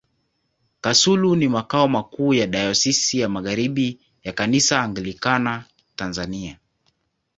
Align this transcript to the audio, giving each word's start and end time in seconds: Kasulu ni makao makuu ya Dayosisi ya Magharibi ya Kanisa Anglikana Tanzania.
Kasulu 0.81 1.35
ni 1.35 1.47
makao 1.47 1.87
makuu 1.87 2.33
ya 2.33 2.47
Dayosisi 2.47 3.19
ya 3.19 3.29
Magharibi 3.29 3.99
ya 4.23 4.33
Kanisa 4.33 4.81
Anglikana 4.83 5.65
Tanzania. 5.95 6.57